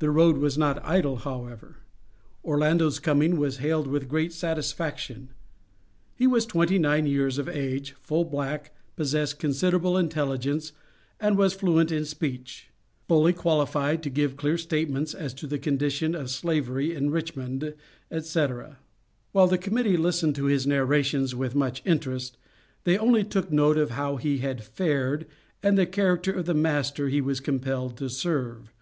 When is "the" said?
0.00-0.10, 15.46-15.58, 19.48-19.56, 25.78-25.86, 26.44-26.52